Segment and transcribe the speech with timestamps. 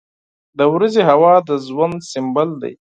[0.57, 2.73] •د ورځې هوا د ژوند سمبول دی.